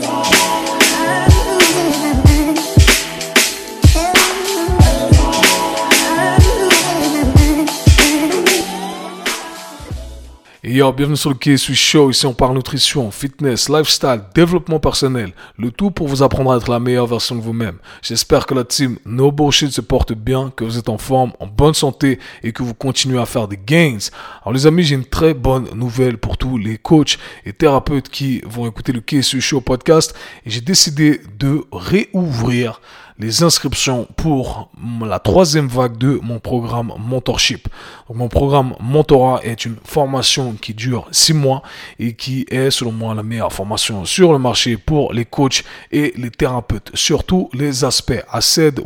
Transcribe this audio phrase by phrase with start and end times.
[0.00, 0.35] today.
[10.76, 12.10] Yo, bienvenue sur le KSU Show.
[12.10, 15.32] Ici, on parle nutrition, fitness, lifestyle, développement personnel.
[15.58, 17.78] Le tout pour vous apprendre à être la meilleure version de vous-même.
[18.02, 21.46] J'espère que la team No Bullshit se porte bien, que vous êtes en forme, en
[21.46, 23.96] bonne santé et que vous continuez à faire des gains.
[24.42, 27.16] Alors, les amis, j'ai une très bonne nouvelle pour tous les coachs
[27.46, 30.14] et thérapeutes qui vont écouter le KSU Show podcast.
[30.44, 32.82] J'ai décidé de réouvrir
[33.18, 34.70] les inscriptions pour
[35.02, 37.68] la troisième vague de mon programme Mentorship.
[38.12, 41.62] mon programme Mentorat est une formation qui dure six mois
[41.98, 46.12] et qui est selon moi la meilleure formation sur le marché pour les coachs et
[46.16, 46.90] les thérapeutes.
[46.94, 48.22] Surtout les aspects.
[48.32, 48.80] I said.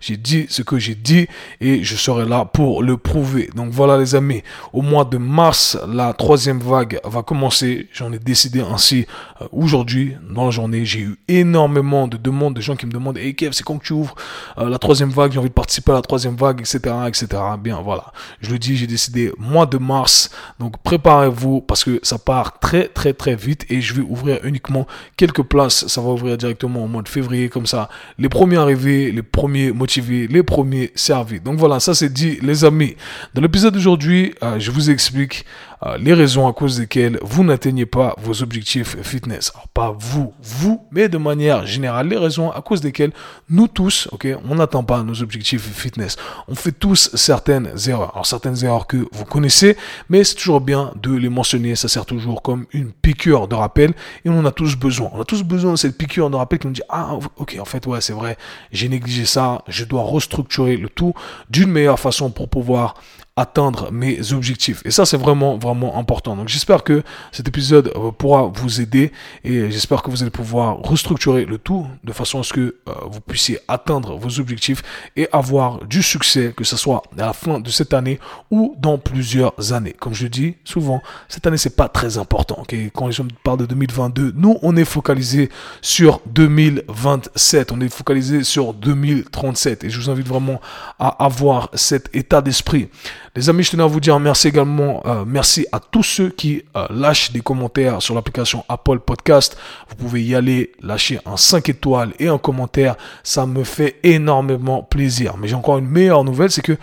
[0.00, 1.26] J'ai dit ce que j'ai dit
[1.60, 3.48] et je serai là pour le prouver.
[3.54, 4.42] Donc voilà les amis.
[4.72, 7.88] Au mois de mars, la troisième vague va commencer.
[7.92, 9.06] J'en ai décidé ainsi
[9.40, 10.84] euh, aujourd'hui dans la journée.
[10.84, 13.92] J'ai eu énormément de demandes de gens qui me demandent hey Kev, c'est quand tu
[13.92, 14.14] ouvres
[14.58, 17.26] euh, la troisième vague, j'ai envie de participer à la troisième vague, etc., etc.
[17.58, 18.12] Bien, voilà.
[18.40, 22.88] Je le dis, j'ai décidé mois de mars, donc préparez-vous parce que ça part très,
[22.88, 25.86] très, très vite et je vais ouvrir uniquement quelques places.
[25.86, 27.88] Ça va ouvrir directement au mois de février, comme ça.
[28.18, 31.40] Les premiers arrivés, les premiers motivés, les premiers servis.
[31.40, 32.96] Donc voilà, ça c'est dit, les amis.
[33.34, 35.44] Dans l'épisode d'aujourd'hui, euh, je vous explique
[35.84, 39.50] euh, les raisons à cause desquelles vous n'atteignez pas vos objectifs fitness.
[39.54, 43.12] Alors pas vous, vous, mais de manière générale, les raisons à cause desquelles
[43.50, 46.16] nous tous, ok, on n'atteint pas nos objectifs fitness.
[46.46, 48.12] On fait tous certaines erreurs.
[48.12, 49.76] Alors certaines erreurs que vous connaissez,
[50.08, 51.74] mais c'est toujours bien de les mentionner.
[51.74, 53.92] Ça sert toujours comme une piqûre de rappel
[54.24, 55.10] et on en a tous besoin.
[55.14, 57.64] On a tous besoin de cette piqûre de rappel qui nous dit ah ok en
[57.64, 58.36] fait ouais c'est vrai
[58.70, 59.62] j'ai négligé ça.
[59.66, 61.14] Je dois restructurer le tout
[61.50, 62.94] d'une meilleure façon pour pouvoir
[63.36, 64.82] atteindre mes objectifs.
[64.84, 66.36] Et ça, c'est vraiment, vraiment important.
[66.36, 69.10] Donc, j'espère que cet épisode euh, pourra vous aider
[69.42, 72.92] et j'espère que vous allez pouvoir restructurer le tout de façon à ce que euh,
[73.10, 74.82] vous puissiez atteindre vos objectifs
[75.16, 78.18] et avoir du succès, que ce soit à la fin de cette année
[78.50, 79.94] ou dans plusieurs années.
[79.98, 82.62] Comme je dis souvent, cette année, c'est pas très important.
[82.94, 85.48] Quand les gens parlent de 2022, nous, on est focalisé
[85.80, 87.72] sur 2027.
[87.72, 89.84] On est focalisé sur 2037.
[89.84, 90.60] Et je vous invite vraiment
[90.98, 92.88] à avoir cet état d'esprit.
[93.34, 96.64] Les amis, je tenais à vous dire merci également, euh, merci à tous ceux qui
[96.76, 99.56] euh, lâchent des commentaires sur l'application Apple Podcast.
[99.88, 102.94] Vous pouvez y aller, lâcher un 5 étoiles et un commentaire.
[103.22, 105.38] Ça me fait énormément plaisir.
[105.38, 106.76] Mais j'ai encore une meilleure nouvelle, c'est que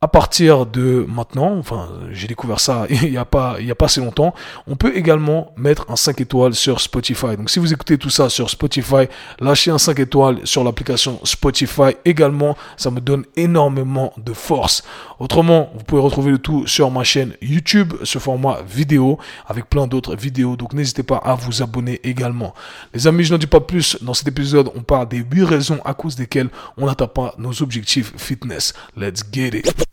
[0.00, 3.74] à partir de maintenant, enfin, j'ai découvert ça il n'y a pas, il y a
[3.74, 4.32] pas assez longtemps,
[4.68, 7.36] on peut également mettre un 5 étoiles sur Spotify.
[7.36, 9.08] Donc, si vous écoutez tout ça sur Spotify,
[9.40, 12.56] lâchez un 5 étoiles sur l'application Spotify également.
[12.76, 14.84] Ça me donne énormément de force.
[15.18, 19.88] Autrement, vous pouvez retrouver le tout sur ma chaîne YouTube, ce format vidéo, avec plein
[19.88, 20.56] d'autres vidéos.
[20.56, 22.54] Donc, n'hésitez pas à vous abonner également.
[22.94, 23.98] Les amis, je n'en dis pas plus.
[24.00, 27.62] Dans cet épisode, on parle des 8 raisons à cause desquelles on n'atteint pas nos
[27.62, 28.74] objectifs fitness.
[28.96, 29.87] Let's get it.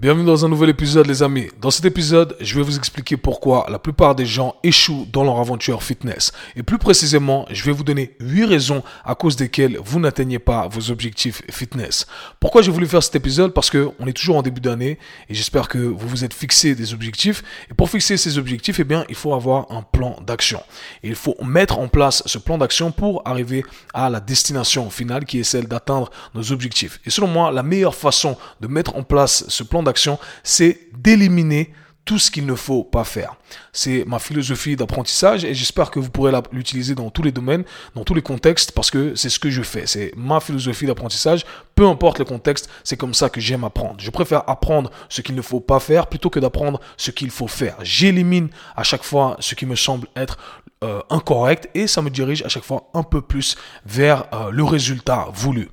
[0.00, 1.48] Bienvenue dans un nouvel épisode les amis.
[1.60, 5.38] Dans cet épisode, je vais vous expliquer pourquoi la plupart des gens échouent dans leur
[5.38, 6.32] aventure fitness.
[6.56, 10.66] Et plus précisément, je vais vous donner 8 raisons à cause desquelles vous n'atteignez pas
[10.68, 12.06] vos objectifs fitness.
[12.40, 13.54] Pourquoi j'ai voulu faire cet épisode?
[13.54, 14.98] Parce que on est toujours en début d'année
[15.28, 17.44] et j'espère que vous vous êtes fixé des objectifs.
[17.70, 20.62] Et pour fixer ces objectifs, eh bien, il faut avoir un plan d'action.
[21.04, 23.64] Et il faut mettre en place ce plan d'action pour arriver
[23.94, 27.00] à la destination finale qui est celle d'atteindre nos objectifs.
[27.06, 31.72] Et selon moi, la meilleure façon de mettre en place ce plan d'action, c'est d'éliminer
[32.04, 33.36] tout ce qu'il ne faut pas faire.
[33.74, 38.04] C'est ma philosophie d'apprentissage et j'espère que vous pourrez l'utiliser dans tous les domaines, dans
[38.04, 39.86] tous les contextes parce que c'est ce que je fais.
[39.86, 41.46] C'est ma philosophie d'apprentissage.
[41.74, 43.96] Peu importe le contexte, c'est comme ça que j'aime apprendre.
[43.98, 47.48] Je préfère apprendre ce qu'il ne faut pas faire plutôt que d'apprendre ce qu'il faut
[47.48, 47.76] faire.
[47.82, 50.36] J'élimine à chaque fois ce qui me semble être
[50.84, 53.56] euh, incorrect et ça me dirige à chaque fois un peu plus
[53.86, 55.68] vers euh, le résultat voulu.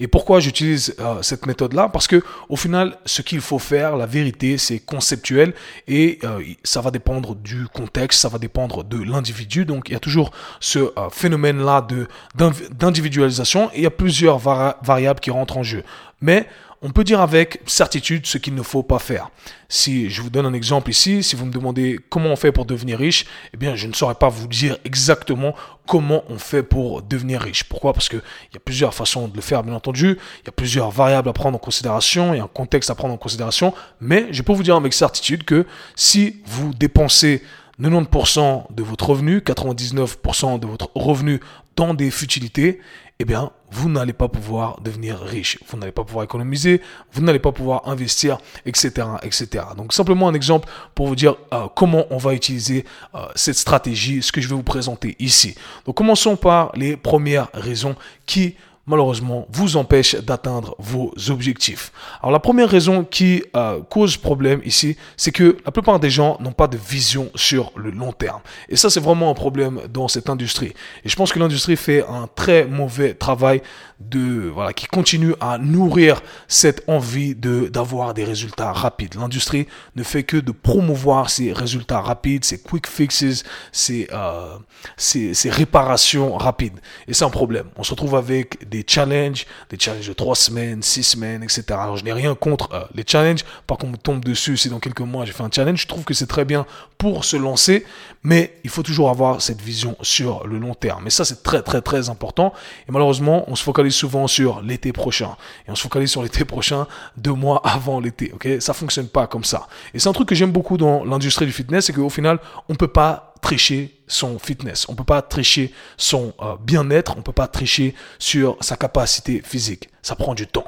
[0.00, 1.90] Et pourquoi j'utilise euh, cette méthode-là?
[1.90, 5.52] Parce que au final, ce qu'il faut faire, la vérité, c'est conceptuel
[5.86, 6.18] et
[6.62, 9.64] ça va dépendre du contexte, ça va dépendre de l'individu.
[9.64, 15.30] Donc il y a toujours ce phénomène-là de d'individualisation il y a plusieurs variables qui
[15.30, 15.84] rentrent en jeu.
[16.20, 16.48] Mais
[16.84, 19.30] on peut dire avec certitude ce qu'il ne faut pas faire.
[19.70, 22.66] Si je vous donne un exemple ici, si vous me demandez comment on fait pour
[22.66, 25.54] devenir riche, eh bien, je ne saurais pas vous dire exactement
[25.86, 27.64] comment on fait pour devenir riche.
[27.64, 27.94] Pourquoi?
[27.94, 28.20] Parce qu'il
[28.52, 30.18] y a plusieurs façons de le faire, bien entendu.
[30.42, 32.94] Il y a plusieurs variables à prendre en considération, il y a un contexte à
[32.94, 33.72] prendre en considération.
[34.00, 35.66] Mais je peux vous dire avec certitude que
[35.96, 37.42] si vous dépensez
[37.80, 41.40] 90% de votre revenu, 99% de votre revenu
[41.76, 42.80] dans des futilités,
[43.20, 46.80] eh bien, vous n'allez pas pouvoir devenir riche, vous n'allez pas pouvoir économiser,
[47.12, 49.64] vous n'allez pas pouvoir investir, etc., etc.
[49.76, 52.84] Donc simplement un exemple pour vous dire euh, comment on va utiliser
[53.14, 55.54] euh, cette stratégie, ce que je vais vous présenter ici.
[55.86, 57.94] Donc commençons par les premières raisons
[58.26, 58.56] qui
[58.86, 61.92] malheureusement vous empêche d'atteindre vos objectifs.
[62.20, 66.36] Alors la première raison qui euh, cause problème ici, c'est que la plupart des gens
[66.40, 68.40] n'ont pas de vision sur le long terme.
[68.68, 70.72] Et ça c'est vraiment un problème dans cette industrie.
[71.04, 73.62] Et je pense que l'industrie fait un très mauvais travail
[74.00, 79.14] de voilà qui continue à nourrir cette envie de d'avoir des résultats rapides.
[79.14, 79.66] L'industrie
[79.96, 84.56] ne fait que de promouvoir ces résultats rapides, ces quick fixes, ces, euh,
[84.96, 86.78] ces, ces réparations rapides.
[87.08, 87.66] Et c'est un problème.
[87.76, 91.64] On se retrouve avec des challenges, des challenges de 3 semaines, 6 semaines, etc.
[91.70, 93.44] Alors je n'ai rien contre euh, les challenges.
[93.66, 95.82] Par contre, on tombe dessus si dans quelques mois j'ai fait un challenge.
[95.82, 96.66] Je trouve que c'est très bien
[96.98, 97.84] pour se lancer,
[98.22, 101.06] mais il faut toujours avoir cette vision sur le long terme.
[101.06, 102.52] Et ça, c'est très, très, très important.
[102.88, 105.36] Et malheureusement, on se focalise souvent sur l'été prochain.
[105.68, 106.86] Et on se focalise sur l'été prochain
[107.16, 108.32] deux mois avant l'été.
[108.32, 109.68] Ok, ça fonctionne pas comme ça.
[109.92, 112.38] Et c'est un truc que j'aime beaucoup dans l'industrie du fitness, c'est qu'au final,
[112.68, 117.30] on peut pas tricher son fitness, on peut pas tricher son euh, bien-être, on peut
[117.30, 119.90] pas tricher sur sa capacité physique.
[120.00, 120.64] Ça prend du temps.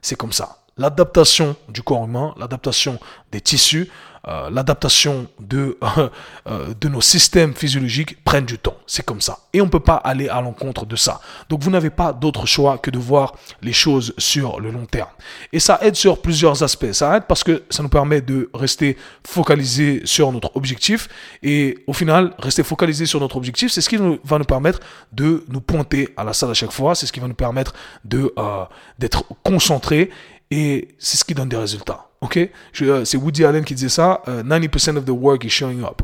[0.00, 0.62] C'est comme ça.
[0.76, 3.00] L'adaptation du corps humain, l'adaptation
[3.32, 3.90] des tissus,
[4.28, 5.78] euh, l'adaptation de,
[6.46, 8.76] euh, de nos systèmes physiologiques prennent du temps.
[8.86, 9.38] C'est comme ça.
[9.52, 11.20] Et on ne peut pas aller à l'encontre de ça.
[11.48, 15.08] Donc vous n'avez pas d'autre choix que de voir les choses sur le long terme.
[15.52, 16.92] Et ça aide sur plusieurs aspects.
[16.92, 21.08] Ça aide parce que ça nous permet de rester focalisé sur notre objectif.
[21.42, 24.80] Et au final, rester focalisé sur notre objectif, c'est ce qui va nous permettre
[25.12, 26.94] de nous pointer à la salle à chaque fois.
[26.94, 27.72] C'est ce qui va nous permettre
[28.04, 28.64] de euh,
[28.98, 30.10] d'être concentré.
[30.50, 32.09] Et c'est ce qui donne des résultats.
[32.20, 32.38] Ok,
[32.82, 34.22] euh, c'est Woody Allen qui disait ça.
[34.26, 36.02] 90% euh, of the work is showing up.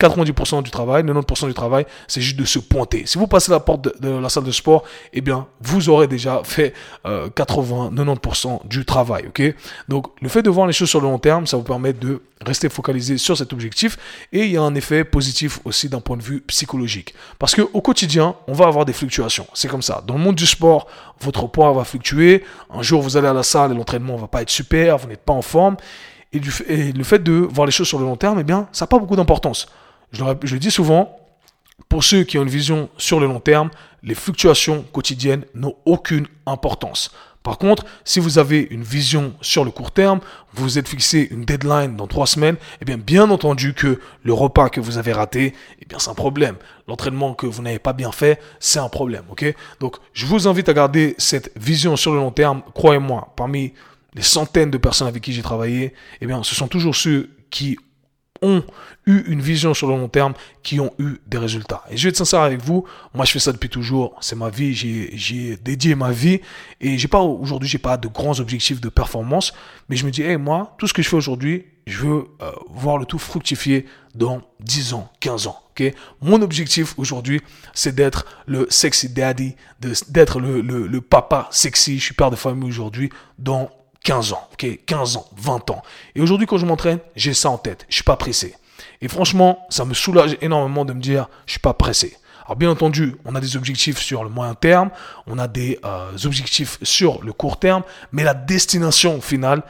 [0.00, 3.02] 90% du travail, 90% du travail, c'est juste de se pointer.
[3.06, 6.42] Si vous passez la porte de, la salle de sport, eh bien, vous aurez déjà
[6.44, 6.72] fait
[7.04, 9.42] 80-90% euh, du travail, ok?
[9.88, 12.22] Donc, le fait de voir les choses sur le long terme, ça vous permet de
[12.46, 13.96] rester focalisé sur cet objectif
[14.32, 17.12] et il y a un effet positif aussi d'un point de vue psychologique.
[17.40, 19.48] Parce que au quotidien, on va avoir des fluctuations.
[19.54, 20.04] C'est comme ça.
[20.06, 20.86] Dans le monde du sport,
[21.20, 22.44] votre poids va fluctuer.
[22.70, 25.24] Un jour, vous allez à la salle et l'entraînement va pas être super, vous n'êtes
[25.24, 25.76] pas en forme.
[26.32, 28.86] Et le fait de voir les choses sur le long terme, eh bien, ça n'a
[28.86, 29.66] pas beaucoup d'importance.
[30.12, 31.16] Je le, dis souvent,
[31.88, 33.70] pour ceux qui ont une vision sur le long terme,
[34.02, 37.10] les fluctuations quotidiennes n'ont aucune importance.
[37.42, 40.20] Par contre, si vous avez une vision sur le court terme,
[40.52, 44.32] vous vous êtes fixé une deadline dans trois semaines, eh bien, bien entendu que le
[44.32, 46.56] repas que vous avez raté, eh bien, c'est un problème.
[46.88, 49.54] L'entraînement que vous n'avez pas bien fait, c'est un problème, ok?
[49.80, 52.62] Donc, je vous invite à garder cette vision sur le long terme.
[52.74, 53.72] Croyez-moi, parmi
[54.14, 57.78] les centaines de personnes avec qui j'ai travaillé, eh bien, ce sont toujours ceux qui
[58.42, 58.62] ont
[59.06, 61.84] eu une vision sur le long terme, qui ont eu des résultats.
[61.90, 64.50] Et je vais être sincère avec vous, moi je fais ça depuis toujours, c'est ma
[64.50, 66.40] vie, j'ai dédié ma vie
[66.80, 69.52] et j'ai pas aujourd'hui pas de grands objectifs de performance,
[69.88, 72.52] mais je me dis hey, moi tout ce que je fais aujourd'hui, je veux euh,
[72.68, 75.62] voir le tout fructifier dans 10 ans, 15 ans.
[75.70, 75.92] ok?
[76.20, 77.40] Mon objectif aujourd'hui,
[77.72, 79.54] c'est d'être le sexy daddy,
[80.08, 81.98] d'être le, papa sexy.
[81.98, 83.10] Je suis père de famille aujourd'hui
[84.04, 85.82] 15 ans, ok 15 ans, 20 ans.
[86.14, 87.84] Et aujourd'hui, quand je m'entraîne, j'ai ça en tête.
[87.88, 88.54] Je suis pas pressé.
[89.00, 92.16] Et franchement, ça me soulage énormément de me dire, je suis pas pressé.
[92.46, 94.90] Alors bien entendu, on a des objectifs sur le moyen terme,
[95.26, 99.62] on a des euh, objectifs sur le court terme, mais la destination finale,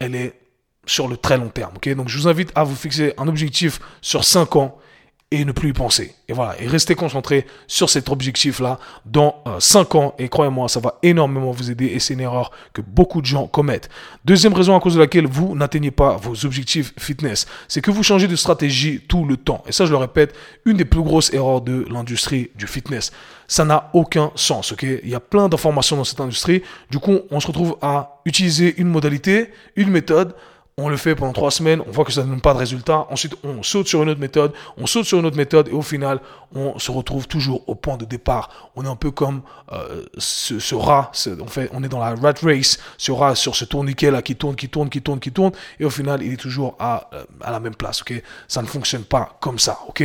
[0.00, 0.40] elle est
[0.84, 1.74] sur le très long terme.
[1.96, 4.78] Donc je vous invite à vous fixer un objectif sur 5 ans
[5.30, 6.14] et ne plus y penser.
[6.28, 10.14] Et voilà, et rester concentré sur cet objectif-là dans 5 euh, ans.
[10.18, 13.46] Et croyez-moi, ça va énormément vous aider et c'est une erreur que beaucoup de gens
[13.46, 13.88] commettent.
[14.24, 18.02] Deuxième raison à cause de laquelle vous n'atteignez pas vos objectifs fitness, c'est que vous
[18.02, 19.62] changez de stratégie tout le temps.
[19.66, 20.34] Et ça, je le répète,
[20.66, 23.10] une des plus grosses erreurs de l'industrie du fitness.
[23.48, 24.82] Ça n'a aucun sens, ok?
[24.82, 26.62] Il y a plein d'informations dans cette industrie.
[26.90, 30.34] Du coup, on se retrouve à utiliser une modalité, une méthode,
[30.76, 33.06] on le fait pendant trois semaines, on voit que ça ne donne pas de résultat.
[33.08, 35.82] Ensuite, on saute sur une autre méthode, on saute sur une autre méthode, et au
[35.82, 36.20] final,
[36.52, 38.72] on se retrouve toujours au point de départ.
[38.74, 42.34] On est un peu comme euh, ce, rat, on, fait, on est dans la rat
[42.42, 45.52] race, ce rat sur ce tourniquet là qui tourne, qui tourne, qui tourne, qui tourne,
[45.78, 48.02] et au final, il est toujours à, euh, à la même place.
[48.02, 49.78] Ok, ça ne fonctionne pas comme ça.
[49.86, 50.02] Ok,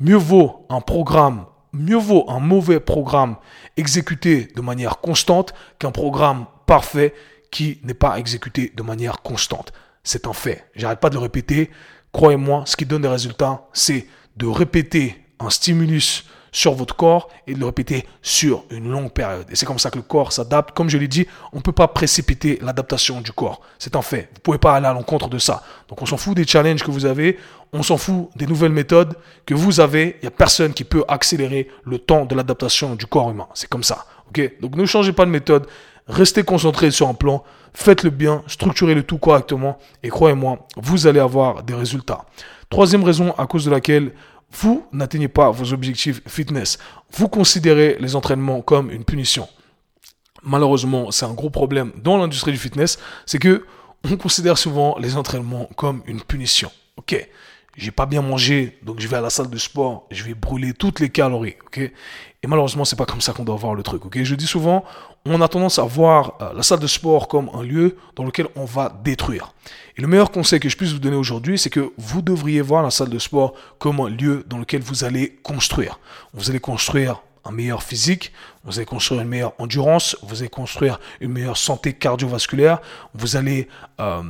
[0.00, 3.36] mieux vaut un programme, mieux vaut un mauvais programme
[3.78, 7.14] exécuté de manière constante qu'un programme parfait
[7.50, 9.72] qui n'est pas exécuté de manière constante.
[10.02, 10.64] C'est un fait.
[10.74, 11.70] J'arrête pas de le répéter.
[12.12, 17.54] Croyez-moi, ce qui donne des résultats, c'est de répéter un stimulus sur votre corps et
[17.54, 19.46] de le répéter sur une longue période.
[19.50, 20.74] Et c'est comme ça que le corps s'adapte.
[20.74, 23.60] Comme je l'ai dit, on ne peut pas précipiter l'adaptation du corps.
[23.78, 24.28] C'est un fait.
[24.32, 25.62] Vous ne pouvez pas aller à l'encontre de ça.
[25.88, 27.38] Donc on s'en fout des challenges que vous avez,
[27.72, 29.16] on s'en fout des nouvelles méthodes
[29.46, 30.16] que vous avez.
[30.20, 33.48] Il n'y a personne qui peut accélérer le temps de l'adaptation du corps humain.
[33.54, 34.06] C'est comme ça.
[34.28, 34.60] ok?
[34.60, 35.66] Donc ne changez pas de méthode.
[36.08, 37.44] Restez concentré sur un plan.
[37.72, 42.24] Faites-le bien, structurez le tout correctement et croyez-moi, vous allez avoir des résultats.
[42.68, 44.12] Troisième raison à cause de laquelle
[44.52, 46.78] vous n'atteignez pas vos objectifs fitness.
[47.12, 49.48] Vous considérez les entraînements comme une punition.
[50.42, 53.64] Malheureusement, c'est un gros problème dans l'industrie du fitness, c'est que
[54.10, 56.70] on considère souvent les entraînements comme une punition.
[56.96, 57.28] Ok,
[57.80, 60.74] j'ai pas bien mangé, donc je vais à la salle de sport, je vais brûler
[60.74, 61.78] toutes les calories, ok?
[61.78, 64.22] Et malheureusement, c'est pas comme ça qu'on doit voir le truc, ok?
[64.22, 64.84] Je dis souvent,
[65.24, 68.48] on a tendance à voir euh, la salle de sport comme un lieu dans lequel
[68.54, 69.54] on va détruire.
[69.96, 72.82] Et le meilleur conseil que je puisse vous donner aujourd'hui, c'est que vous devriez voir
[72.82, 75.98] la salle de sport comme un lieu dans lequel vous allez construire.
[76.34, 78.30] Vous allez construire un meilleur physique,
[78.64, 82.80] vous allez construire une meilleure endurance, vous allez construire une meilleure santé cardiovasculaire,
[83.14, 83.68] vous allez,
[84.00, 84.22] euh,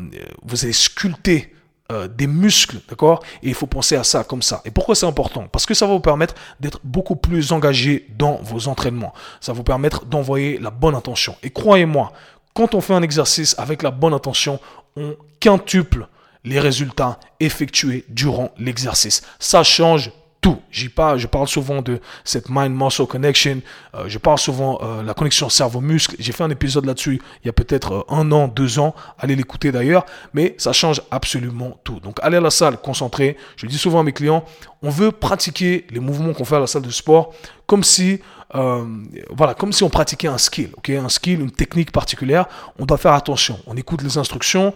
[0.44, 1.52] vous allez sculpter
[1.90, 3.22] euh, des muscles, d'accord?
[3.42, 4.62] Et il faut penser à ça comme ça.
[4.64, 5.48] Et pourquoi c'est important?
[5.50, 9.12] Parce que ça va vous permettre d'être beaucoup plus engagé dans vos entraînements.
[9.40, 11.36] Ça va vous permettre d'envoyer la bonne intention.
[11.42, 12.12] Et croyez-moi,
[12.54, 14.60] quand on fait un exercice avec la bonne intention,
[14.96, 16.06] on quintuple
[16.44, 19.22] les résultats effectués durant l'exercice.
[19.38, 20.58] Ça change tout.
[20.70, 23.60] Je parle souvent de cette mind-muscle connection.
[23.94, 26.16] Euh, je parle souvent euh, la connexion cerveau-muscle.
[26.18, 28.94] J'ai fait un épisode là-dessus il y a peut-être euh, un an, deux ans.
[29.18, 30.06] Allez l'écouter d'ailleurs.
[30.32, 32.00] Mais ça change absolument tout.
[32.00, 33.36] Donc allez à la salle, concentré.
[33.56, 34.44] Je le dis souvent à mes clients,
[34.82, 37.34] on veut pratiquer les mouvements qu'on fait à la salle de sport
[37.70, 38.18] comme si,
[38.56, 38.84] euh,
[39.30, 40.70] voilà, comme si on pratiquait un skill.
[40.76, 42.46] Ok, un skill, une technique particulière.
[42.80, 43.60] On doit faire attention.
[43.68, 44.74] On écoute les instructions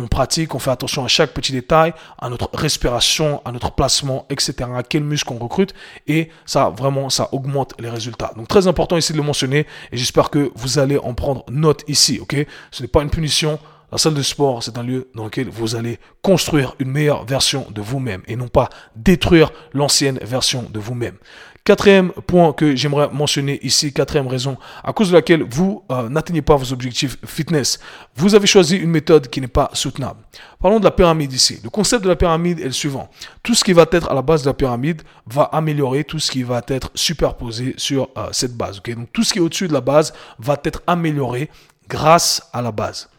[0.00, 4.26] on pratique, on fait attention à chaque petit détail, à notre respiration, à notre placement,
[4.30, 5.74] etc., à quel muscle on recrute,
[6.06, 8.32] et ça, vraiment, ça augmente les résultats.
[8.36, 11.84] Donc, très important ici de le mentionner, et j'espère que vous allez en prendre note
[11.88, 12.36] ici, ok?
[12.70, 13.58] Ce n'est pas une punition,
[13.92, 17.66] la salle de sport, c'est un lieu dans lequel vous allez construire une meilleure version
[17.70, 21.16] de vous-même et non pas détruire l'ancienne version de vous-même.
[21.62, 26.40] Quatrième point que j'aimerais mentionner ici, quatrième raison à cause de laquelle vous euh, n'atteignez
[26.40, 27.78] pas vos objectifs fitness.
[28.16, 30.20] Vous avez choisi une méthode qui n'est pas soutenable.
[30.58, 31.60] Parlons de la pyramide ici.
[31.62, 33.10] Le concept de la pyramide est le suivant.
[33.42, 36.30] Tout ce qui va être à la base de la pyramide va améliorer tout ce
[36.30, 38.80] qui va être superposé sur euh, cette base.
[38.82, 41.50] Donc tout ce qui est au-dessus de la base va être amélioré
[41.88, 43.10] grâce à la base.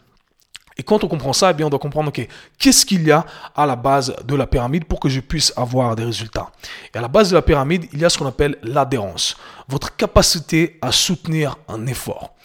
[0.78, 2.12] Et quand on comprend ça, eh bien, on doit comprendre,
[2.58, 3.25] qu'est-ce qu'il y a
[3.56, 6.51] à la base de la pyramide pour que je puisse avoir des résultats?
[6.94, 9.36] Et à la base de la pyramide, il y a ce qu'on appelle l'adhérence,
[9.68, 12.36] votre capacité à soutenir un effort.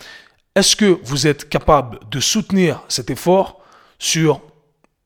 [0.55, 3.61] Est-ce que vous êtes capable de soutenir cet effort
[3.99, 4.41] sur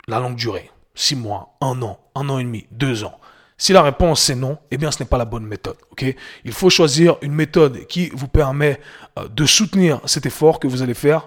[0.06, 0.70] la longue durée?
[0.94, 3.18] Six mois, un an, un an et demi, deux ans?
[3.60, 5.76] Si la réponse c'est non, eh bien ce n'est pas la bonne méthode.
[5.92, 6.16] ok?
[6.46, 8.80] Il faut choisir une méthode qui vous permet
[9.18, 11.26] euh, de soutenir cet effort que vous allez faire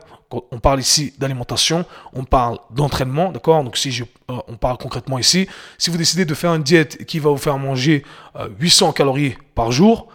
[0.51, 3.63] on parle ici d'alimentation, on parle d'entraînement, d'accord?
[3.63, 5.47] Donc si euh, on parle concrètement ici,
[5.77, 8.03] si vous décidez de faire une diète qui va vous faire manger
[8.59, 10.07] 800 euh, calories par jour,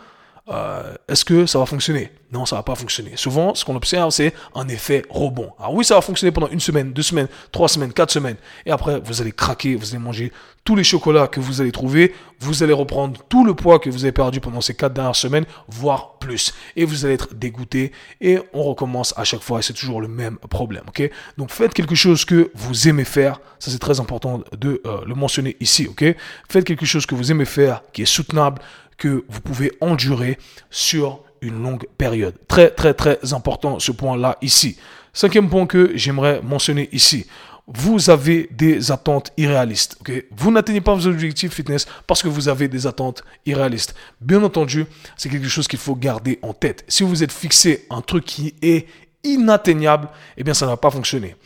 [0.50, 2.10] euh, est-ce que ça va fonctionner?
[2.32, 3.12] Non, ça va pas fonctionner.
[3.16, 5.50] Souvent, ce qu'on observe, c'est un effet rebond.
[5.58, 8.36] Alors oui, ça va fonctionner pendant une semaine, deux semaines, trois semaines, quatre semaines.
[8.66, 10.32] Et après, vous allez craquer, vous allez manger
[10.64, 12.14] tous les chocolats que vous allez trouver.
[12.40, 15.46] Vous allez reprendre tout le poids que vous avez perdu pendant ces quatre dernières semaines,
[15.68, 16.54] voire plus.
[16.76, 17.92] Et vous allez être dégoûté.
[18.20, 19.60] Et on recommence à chaque fois.
[19.60, 20.84] Et c'est toujours le même problème.
[20.88, 21.10] ok?
[21.38, 23.40] Donc faites quelque chose que vous aimez faire.
[23.58, 25.86] Ça, c'est très important de euh, le mentionner ici.
[25.88, 26.04] ok?
[26.48, 28.60] Faites quelque chose que vous aimez faire, qui est soutenable
[28.98, 30.38] que vous pouvez endurer
[30.70, 32.34] sur une longue période.
[32.48, 34.76] Très très très important ce point-là ici.
[35.12, 37.26] Cinquième point que j'aimerais mentionner ici.
[37.66, 39.98] Vous avez des attentes irréalistes.
[40.30, 43.94] Vous n'atteignez pas vos objectifs fitness parce que vous avez des attentes irréalistes.
[44.22, 44.86] Bien entendu,
[45.18, 46.84] c'est quelque chose qu'il faut garder en tête.
[46.88, 48.86] Si vous êtes fixé un truc qui est
[49.34, 51.36] inatteignable, eh bien ça ne va pas fonctionner.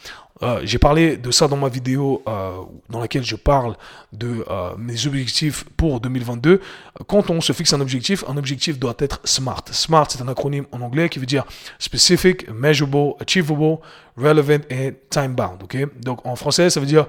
[0.42, 2.52] Euh, j'ai parlé de ça dans ma vidéo euh,
[2.90, 3.76] dans laquelle je parle
[4.12, 6.60] de euh, mes objectifs pour 2022.
[7.06, 9.64] Quand on se fixe un objectif, un objectif doit être SMART.
[9.70, 11.44] SMART, c'est un acronyme en anglais qui veut dire
[11.78, 13.78] Specific, Measurable, Achievable,
[14.16, 15.62] Relevant et Time Bound.
[15.62, 15.86] Okay?
[16.00, 17.06] Donc en français, ça veut dire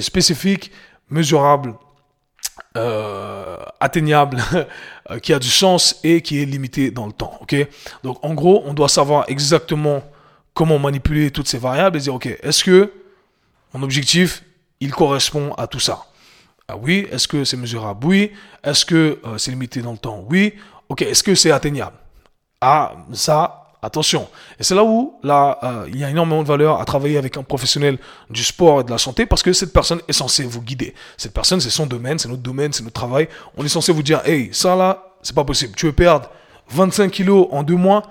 [0.00, 0.70] spécifique,
[1.10, 1.74] mesurable,
[3.80, 4.42] atteignable,
[5.22, 7.38] qui a du sens et qui est limité dans le temps.
[7.40, 7.54] Ok?
[8.02, 10.02] Donc en gros, on doit savoir exactement
[10.54, 12.92] comment manipuler toutes ces variables et dire, OK, est-ce que
[13.74, 14.44] mon objectif,
[14.80, 16.06] il correspond à tout ça?
[16.68, 18.06] Ah oui, est-ce que c'est mesurable?
[18.06, 18.32] Oui.
[18.62, 20.24] Est-ce que euh, c'est limité dans le temps?
[20.30, 20.54] Oui.
[20.88, 21.96] Ok, est-ce que c'est atteignable?
[22.60, 24.28] Ah, ça, attention.
[24.58, 27.36] Et c'est là où là, euh, il y a énormément de valeur à travailler avec
[27.36, 27.98] un professionnel
[28.30, 30.94] du sport et de la santé parce que cette personne est censée vous guider.
[31.16, 33.28] Cette personne, c'est son domaine, c'est notre domaine, c'est notre travail.
[33.56, 35.74] On est censé vous dire, hey, ça là, c'est pas possible.
[35.76, 36.28] Tu veux perdre
[36.70, 38.02] 25 kilos en deux mois,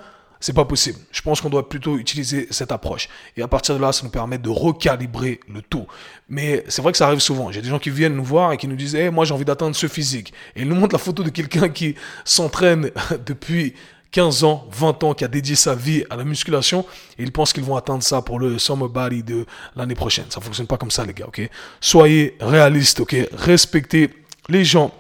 [0.44, 1.00] c'est pas possible.
[1.12, 3.08] Je pense qu'on doit plutôt utiliser cette approche.
[3.38, 5.88] Et à partir de là, ça nous permet de recalibrer le tout.
[6.28, 7.50] Mais c'est vrai que ça arrive souvent.
[7.50, 9.46] J'ai des gens qui viennent nous voir et qui nous disent hey, moi j'ai envie
[9.46, 10.34] d'atteindre ce physique.
[10.58, 12.92] Et ils nous montrent la photo de quelqu'un qui s'entraîne
[13.26, 13.74] depuis
[14.14, 16.86] 15 ans, 20 ans, qui a dédié sa vie à la musculation,
[17.18, 20.26] et ils pensent qu'ils vont atteindre ça pour le Summer Body de l'année prochaine.
[20.30, 21.50] Ça fonctionne pas comme ça, les gars, ok?
[21.82, 23.16] Soyez réalistes, ok?
[23.34, 24.12] Respectez
[24.50, 24.94] les gens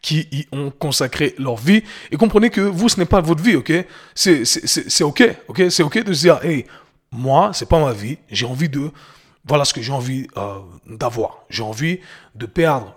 [0.00, 1.82] qui y ont consacré leur vie.
[2.10, 3.72] Et comprenez que vous, ce n'est pas votre vie, ok?
[4.14, 5.62] C'est ok, ok?
[5.68, 6.64] C'est ok de se dire, hey,
[7.12, 8.90] moi, c'est pas ma vie, j'ai envie de...
[9.44, 11.44] Voilà ce que j'ai envie euh, d'avoir.
[11.50, 12.00] J'ai envie
[12.34, 12.94] de perdre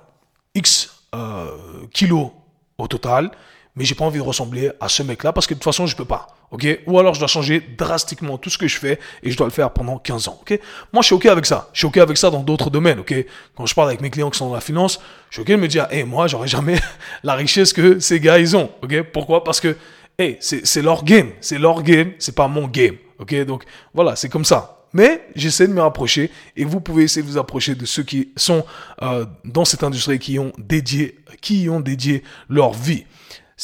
[0.56, 1.48] X euh,
[1.92, 2.32] kilos
[2.78, 3.32] au total
[3.76, 5.96] mais j'ai pas envie de ressembler à ce mec-là parce que de toute façon, je
[5.96, 6.28] peux pas.
[6.52, 6.68] OK?
[6.86, 9.52] Ou alors je dois changer drastiquement tout ce que je fais et je dois le
[9.52, 10.38] faire pendant 15 ans.
[10.42, 10.60] OK?
[10.92, 11.70] Moi, je suis OK avec ça.
[11.74, 13.00] Je suis OK avec ça dans d'autres domaines.
[13.00, 13.14] OK?
[13.56, 15.00] Quand je parle avec mes clients qui sont dans la finance,
[15.32, 16.80] je suis OK de me dire, hey, moi, j'aurais jamais
[17.24, 18.70] la richesse que ces gars, ils ont.
[18.84, 19.02] OK?
[19.12, 19.44] Pourquoi?
[19.44, 19.76] Parce que,
[20.20, 21.32] hey, c'est leur game.
[21.42, 22.12] C'est leur game.
[22.20, 22.98] C'est pas mon game.
[23.18, 23.34] OK?
[23.46, 23.64] Donc,
[23.96, 24.84] voilà, c'est comme ça.
[24.94, 28.30] Mais j'essaie de me rapprocher et vous pouvez essayer de vous approcher de ceux qui
[28.38, 28.64] sont
[29.02, 33.06] euh, dans cette industrie qui ont dédié, qui ont dédié leur vie.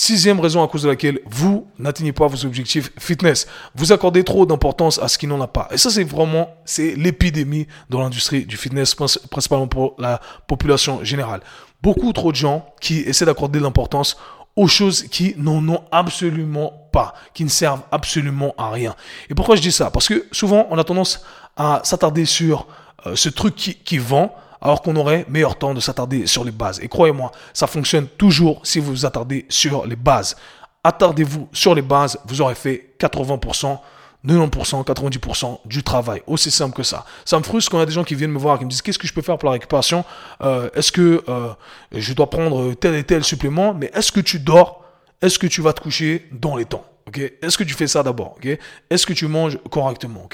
[0.01, 3.47] Sixième raison à cause de laquelle vous n'atteignez pas vos objectifs fitness.
[3.75, 5.67] Vous accordez trop d'importance à ce qui n'en a pas.
[5.71, 11.41] Et ça, c'est vraiment, c'est l'épidémie dans l'industrie du fitness, principalement pour la population générale.
[11.83, 14.15] Beaucoup trop de gens qui essaient d'accorder de l'importance
[14.55, 18.95] aux choses qui n'en ont absolument pas, qui ne servent absolument à rien.
[19.29, 19.91] Et pourquoi je dis ça?
[19.91, 21.25] Parce que souvent, on a tendance
[21.57, 22.67] à s'attarder sur
[23.05, 26.51] euh, ce truc qui, qui vend, alors qu'on aurait meilleur temps de s'attarder sur les
[26.51, 26.79] bases.
[26.81, 30.35] Et croyez-moi, ça fonctionne toujours si vous vous attardez sur les bases.
[30.83, 33.79] Attardez-vous sur les bases, vous aurez fait 80%.
[34.27, 36.21] 90%, 90% du travail.
[36.27, 37.05] Aussi simple que ça.
[37.23, 38.65] Ça me frustre quand il y a des gens qui viennent me voir et qui
[38.65, 40.03] me disent qu'est-ce que je peux faire pour la récupération?
[40.41, 41.49] Euh, Est-ce que euh,
[41.93, 43.73] je dois prendre tel et tel supplément?
[43.73, 44.83] Mais est-ce que tu dors?
[45.21, 46.85] Est-ce que tu vas te coucher dans les temps?
[47.17, 48.35] Est-ce que tu fais ça d'abord
[48.89, 50.27] Est-ce que tu manges correctement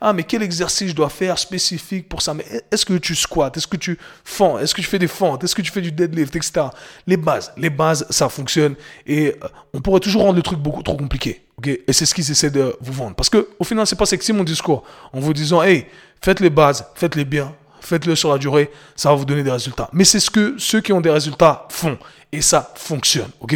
[0.00, 2.34] Ah, mais quel exercice je dois faire spécifique pour ça?
[2.34, 3.52] Mais est-ce que tu squats?
[3.54, 4.58] Est-ce que tu fends?
[4.58, 5.44] Est-ce que tu fais des fentes?
[5.44, 6.66] Est-ce que tu fais du deadlift, etc.
[7.06, 8.74] Les bases, les bases, ça fonctionne.
[9.06, 11.42] Et euh, on pourrait toujours rendre le truc beaucoup trop compliqué.
[11.66, 13.14] Et c'est ce qu'ils essaient de vous vendre.
[13.14, 14.82] Parce que au final, c'est pas sexy mon discours.
[15.12, 15.86] En vous disant, hey,
[16.20, 19.88] faites les bases, faites-les bien, faites-le sur la durée, ça va vous donner des résultats.
[19.92, 21.98] Mais c'est ce que ceux qui ont des résultats font.
[22.34, 23.54] Et ça fonctionne, ok?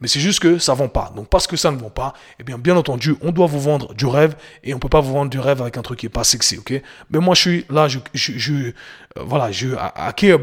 [0.00, 1.12] Mais c'est juste que ça vend pas.
[1.16, 3.94] Donc parce que ça ne vend pas, eh bien bien entendu, on doit vous vendre
[3.94, 6.10] du rêve et on peut pas vous vendre du rêve avec un truc qui est
[6.10, 6.80] pas sexy, ok?
[7.10, 8.72] Mais moi je suis là, je, je, je euh,
[9.16, 10.38] voilà, je I care.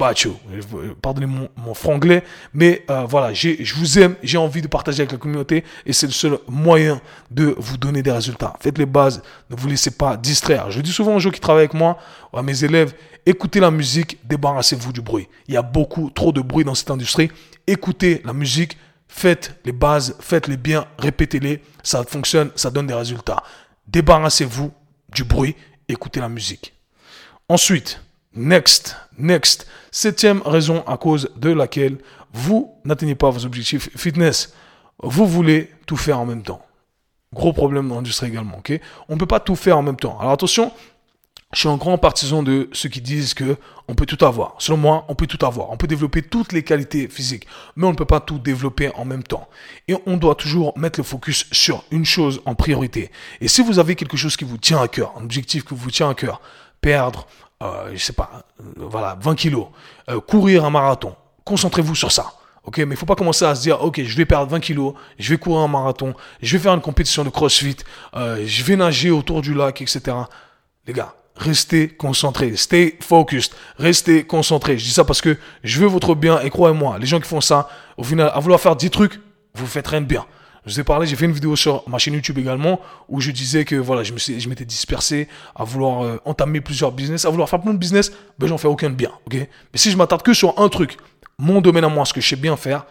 [1.01, 5.11] Pardonnez mon, mon franglais, mais euh, voilà, je vous aime, j'ai envie de partager avec
[5.11, 8.55] la communauté et c'est le seul moyen de vous donner des résultats.
[8.59, 10.71] Faites les bases, ne vous laissez pas distraire.
[10.71, 11.97] Je dis souvent aux gens qui travaillent avec moi,
[12.33, 12.93] à mes élèves,
[13.25, 15.29] écoutez la musique, débarrassez-vous du bruit.
[15.47, 17.31] Il y a beaucoup trop de bruit dans cette industrie.
[17.75, 23.43] Écoutez la musique, Faites les bases, faites-les bien, répétez-les, ça fonctionne, ça donne des résultats.
[23.87, 24.73] Débarrassez-vous
[25.09, 25.55] du bruit,
[25.87, 26.73] écoutez la musique.
[27.47, 28.01] Ensuite,
[28.33, 31.97] next, next, septième raison à cause de laquelle
[32.33, 34.53] vous n'atteignez pas vos objectifs fitness.
[35.01, 36.65] Vous voulez tout faire en même temps.
[37.33, 38.77] Gros problème dans l'industrie également, ok?
[39.07, 40.19] On ne peut pas tout faire en même temps.
[40.19, 40.73] Alors attention,
[41.55, 44.55] je suis un grand partisan de ceux qui disent que on peut tout avoir.
[44.59, 45.71] Selon moi, on peut tout avoir.
[45.71, 49.05] On peut développer toutes les qualités physiques, mais on ne peut pas tout développer en
[49.05, 49.47] même temps.
[49.87, 53.09] Et on doit toujours mettre le focus sur une chose en priorité.
[53.41, 55.91] Et si vous avez quelque chose qui vous tient à cœur, un objectif qui vous
[55.91, 56.41] tient à cœur,
[56.81, 57.25] perdre,
[57.63, 59.67] euh, je sais pas, euh, voilà, 20 kilos,
[60.09, 61.15] euh, courir un marathon,
[61.45, 62.33] concentrez-vous sur ça.
[62.65, 64.95] Ok, mais il faut pas commencer à se dire, ok, je vais perdre 20 kilos,
[65.19, 67.77] je vais courir un marathon, je vais faire une compétition de CrossFit,
[68.15, 70.01] euh, je vais nager autour du lac, etc.
[70.87, 74.77] Les gars, restez concentrés, stay focused, restez concentrés.
[74.77, 77.41] Je dis ça parce que je veux votre bien et croyez-moi, les gens qui font
[77.41, 79.19] ça, au final, à vouloir faire 10 trucs,
[79.53, 80.25] vous faites rien de bien.
[80.65, 83.29] Je vous ai parlé, j'ai fait une vidéo sur ma chaîne YouTube également où je
[83.29, 87.29] disais que voilà, je me je m'étais dispersé à vouloir euh, entamer plusieurs business, à
[87.29, 89.35] vouloir faire plein de business, ben j'en fais aucun de bien, ok?
[89.35, 90.97] Mais si je m'attarde que sur un truc,
[91.37, 92.85] mon domaine à moi, ce que je sais bien faire,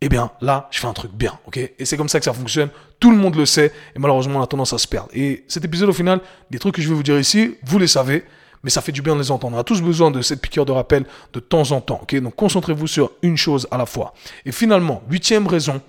[0.00, 1.56] eh bien là, je fais un truc bien, ok?
[1.56, 2.68] Et c'est comme ça que ça fonctionne.
[3.00, 5.08] Tout le monde le sait, et malheureusement, on a tendance à se perdre.
[5.12, 7.86] Et cet épisode, au final, des trucs que je vais vous dire ici, vous les
[7.86, 8.24] savez,
[8.62, 9.56] mais ça fait du bien de les entendre.
[9.56, 12.16] On a tous besoin de cette piqûre de rappel de temps en temps, ok?
[12.20, 14.12] Donc concentrez-vous sur une chose à la fois.
[14.44, 15.80] Et finalement, huitième raison,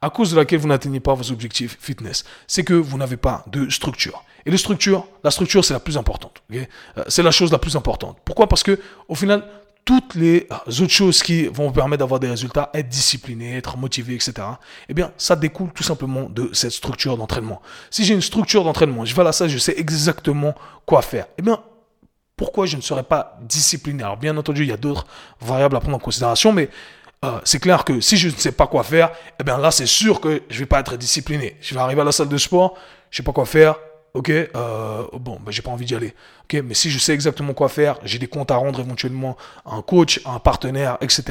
[0.00, 3.44] à cause de laquelle vous n'atteignez pas vos objectifs fitness, c'est que vous n'avez pas
[3.46, 4.24] de structure.
[4.44, 6.42] Et la structure, la structure, c'est la plus importante.
[6.52, 6.64] euh,
[7.06, 8.18] c'est la chose la plus importante.
[8.24, 8.48] Pourquoi?
[8.48, 9.44] Parce que au final,
[9.84, 13.76] toutes les euh, autres choses qui vont vous permettre d'avoir des résultats, être discipliné, être
[13.76, 14.34] motivé, etc.,
[14.88, 17.60] eh bien, ça découle tout simplement de cette structure d'entraînement.
[17.90, 20.54] Si j'ai une structure d'entraînement, je vais à la salle, je sais exactement
[20.86, 21.60] quoi faire, eh bien,
[22.36, 24.02] pourquoi je ne serais pas discipliné?
[24.02, 25.06] Alors, bien entendu, il y a d'autres
[25.40, 26.70] variables à prendre en considération, mais
[27.24, 29.86] euh, c'est clair que si je ne sais pas quoi faire, eh bien là, c'est
[29.86, 31.56] sûr que je vais pas être discipliné.
[31.60, 32.76] Je vais arriver à la salle de sport,
[33.10, 33.76] je sais pas quoi faire,
[34.14, 36.14] ok, euh, bon, ben, j'ai pas envie d'y aller.
[36.62, 39.82] Mais si je sais exactement quoi faire, j'ai des comptes à rendre éventuellement à un
[39.82, 41.22] coach, à un partenaire, etc.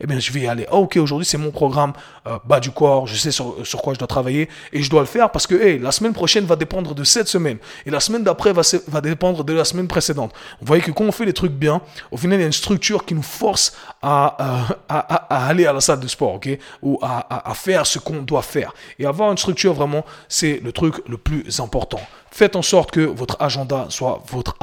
[0.00, 0.66] Eh bien, je vais y aller.
[0.70, 1.92] Ah, ok, aujourd'hui c'est mon programme
[2.26, 5.06] euh, bas du corps, je sais sur, quoi je dois travailler et je dois le
[5.06, 8.52] faire parce que la semaine prochaine va dépendre de cette semaine et la semaine d'après
[8.52, 8.62] va,
[9.00, 10.32] dépendre de la semaine précédente.
[10.60, 12.52] Vous voyez que quand on fait les trucs bien, au final il y a une
[12.52, 14.94] structure qui nous force à, euh,
[15.30, 16.40] aller à la salle de sport,
[16.82, 18.74] ou à, à faire ce qu'on doit faire.
[18.98, 22.00] Et avoir une structure vraiment, c'est le truc le plus important.
[22.30, 24.54] Faites en sorte que votre agenda soit votre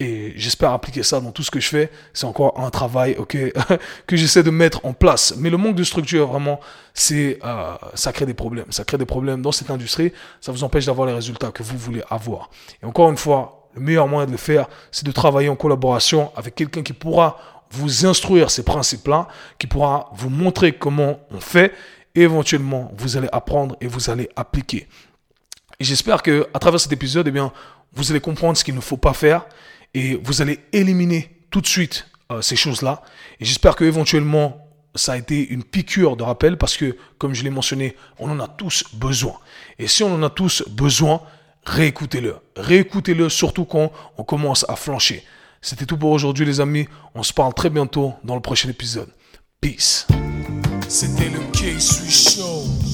[0.00, 1.90] Et j'espère appliquer ça dans tout ce que je fais.
[2.12, 3.36] C'est encore un travail, ok,
[4.06, 5.34] que j'essaie de mettre en place.
[5.38, 6.58] Mais le manque de structure, vraiment,
[6.94, 8.70] c'est, euh, ça crée des problèmes.
[8.70, 10.12] Ça crée des problèmes dans cette industrie.
[10.40, 12.50] Ça vous empêche d'avoir les résultats que vous voulez avoir.
[12.82, 16.32] Et encore une fois, le meilleur moyen de le faire, c'est de travailler en collaboration
[16.36, 17.38] avec quelqu'un qui pourra
[17.70, 21.72] vous instruire ces principes-là, qui pourra vous montrer comment on fait.
[22.16, 24.88] Éventuellement, vous allez apprendre et vous allez appliquer.
[25.80, 27.52] Et j'espère que à travers cet épisode, eh bien,
[27.94, 29.46] vous allez comprendre ce qu'il ne faut pas faire
[29.94, 33.02] et vous allez éliminer tout de suite euh, ces choses-là.
[33.40, 37.42] Et j'espère que éventuellement ça a été une piqûre de rappel parce que, comme je
[37.42, 39.34] l'ai mentionné, on en a tous besoin.
[39.78, 41.20] Et si on en a tous besoin,
[41.64, 42.36] réécoutez-le.
[42.56, 45.24] Réécoutez-le surtout quand on commence à flancher.
[45.60, 46.86] C'était tout pour aujourd'hui les amis.
[47.14, 49.08] On se parle très bientôt dans le prochain épisode.
[49.60, 50.06] Peace.
[50.88, 52.93] C'était le K-Swiss Show.